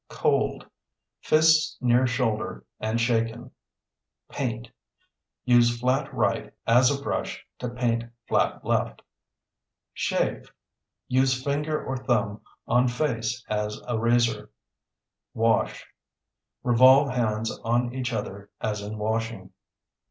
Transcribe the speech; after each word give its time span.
Cold 0.09 0.65
(Fists 1.19 1.77
near 1.79 2.07
shoulder 2.07 2.65
and 2.79 2.99
shaken). 2.99 3.51
Paint 4.29 4.71
(Use 5.45 5.79
flat 5.79 6.11
right 6.11 6.51
as 6.65 6.89
a 6.89 6.99
brush 6.99 7.45
to 7.59 7.69
paint 7.69 8.05
flat 8.27 8.65
left). 8.65 9.03
Shave 9.93 10.51
(Use 11.07 11.43
finger 11.43 11.85
or 11.85 11.97
thumb 11.97 12.41
on 12.67 12.87
face 12.87 13.45
as 13.47 13.79
a 13.87 13.99
razor). 13.99 14.49
Wash 15.35 15.85
(Revolve 16.63 17.11
hands 17.11 17.55
on 17.63 17.93
each 17.93 18.11
other 18.11 18.49
as 18.59 18.81
in 18.81 18.97
washing). 18.97 19.51